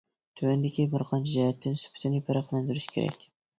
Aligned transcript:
تۆۋەندىكى 0.39 0.85
بىر 0.93 1.03
قانچە 1.09 1.31
جەھەتتىن 1.35 1.79
سۈپىتىنى 1.83 2.25
پەرقلەندۈرۈش 2.33 2.91
كېرەك. 2.97 3.33